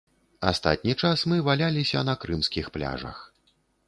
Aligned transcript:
Астатні 0.51 0.93
час 1.01 1.25
мы 1.33 1.37
валяліся 1.47 1.99
на 2.07 2.15
крымскіх 2.23 2.71
пляжах. 2.79 3.21